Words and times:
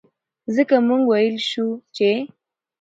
ځکه 0.55 0.75
مونږ 0.87 1.03
وئيلے 1.07 1.41
شو 1.49 1.67
چې 1.95 2.09